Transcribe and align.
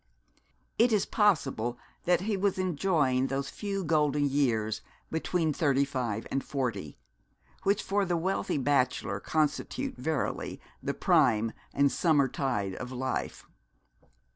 It 0.79 0.91
is 0.91 1.05
possible 1.05 1.77
that 2.05 2.21
he 2.21 2.35
was 2.35 2.57
enjoying 2.57 3.27
those 3.27 3.51
few 3.51 3.83
golden 3.83 4.27
years 4.27 4.81
between 5.11 5.53
thirty 5.53 5.85
five 5.85 6.25
and 6.31 6.43
forty, 6.43 6.97
which 7.61 7.83
for 7.83 8.03
the 8.03 8.17
wealthy 8.17 8.57
bachelor 8.57 9.19
constitute 9.19 9.95
verily 9.97 10.59
the 10.81 10.95
prime 10.95 11.51
and 11.71 11.91
summer 11.91 12.27
tide 12.27 12.73
of 12.73 12.91
life. 12.91 13.45